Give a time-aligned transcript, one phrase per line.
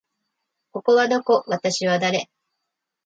[0.71, 1.43] ここはどこ？
[1.45, 2.27] 私は誰？